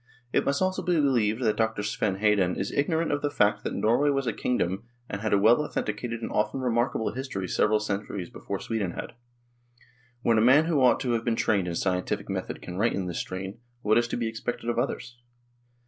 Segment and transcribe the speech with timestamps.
[0.33, 1.83] It must also be believed that Dr.
[1.83, 5.37] Sven Hedin is ignorant of the fact that Norway was a kingdom and had a
[5.37, 9.13] well authen ticated and often remarkable history several centuries before Sweden had.
[10.23, 13.05] When a man who ought to have been trained in scientific method can write in
[13.05, 15.17] this strain, what is to be expected of others